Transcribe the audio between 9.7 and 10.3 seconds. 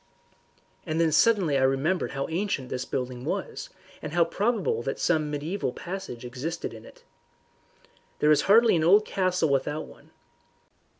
one.